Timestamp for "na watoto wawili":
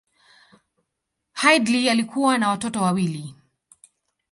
2.37-3.35